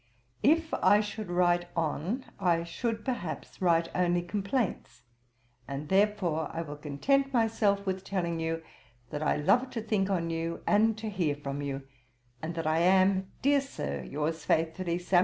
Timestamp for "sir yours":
13.61-14.43